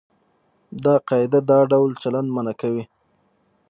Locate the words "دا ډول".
1.49-1.91